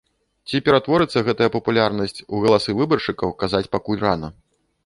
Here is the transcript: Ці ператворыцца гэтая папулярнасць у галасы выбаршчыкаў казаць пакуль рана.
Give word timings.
Ці 0.51 0.61
ператворыцца 0.69 1.23
гэтая 1.27 1.49
папулярнасць 1.57 2.17
у 2.23 2.35
галасы 2.47 2.75
выбаршчыкаў 2.81 3.35
казаць 3.45 3.65
пакуль 3.77 4.03
рана. 4.09 4.35